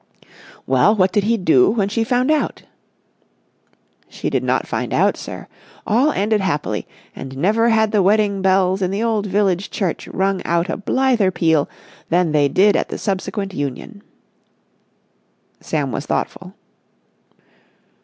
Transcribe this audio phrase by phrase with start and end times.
[0.65, 2.63] "Well, what did he do when she found out?"
[4.09, 5.47] "She did not find out, sir.
[5.85, 10.41] All ended happily, and never had the wedding bells in the old village church rung
[10.43, 11.69] out a blither peal
[12.09, 14.01] than they did at the subsequent union."
[15.59, 16.55] Sam was thoughtful.